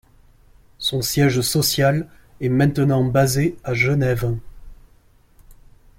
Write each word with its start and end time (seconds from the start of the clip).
Son 0.79 1.03
siège 1.03 1.41
social 1.41 2.07
est 2.39 2.49
maintenant 2.49 3.03
basé 3.03 3.55
à 3.63 3.75
Genève. 3.75 4.33